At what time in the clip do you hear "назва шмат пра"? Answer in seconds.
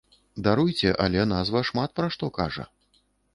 1.33-2.07